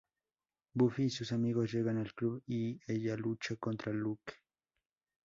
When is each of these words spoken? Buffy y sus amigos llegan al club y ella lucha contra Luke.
Buffy 0.73 1.03
y 1.03 1.09
sus 1.11 1.31
amigos 1.31 1.71
llegan 1.71 1.99
al 1.99 2.15
club 2.15 2.41
y 2.47 2.79
ella 2.87 3.15
lucha 3.15 3.55
contra 3.57 3.93
Luke. 3.93 4.33